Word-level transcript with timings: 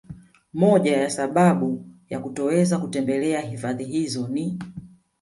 Moja 0.53 0.97
ya 0.97 1.09
sababu 1.09 1.85
ya 2.09 2.19
kutoweza 2.19 2.77
kutembelea 2.79 3.41
hifadhi 3.41 3.83
hizo 3.85 4.27
ni 4.27 4.59